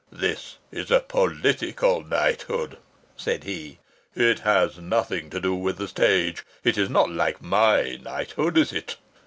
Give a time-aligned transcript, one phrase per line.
[0.11, 2.79] "This is a political knighthood,"
[3.15, 3.77] said he.
[4.15, 6.43] "It has nothing to do with the stage.
[6.63, 8.95] It is not like my knighthood, is it?"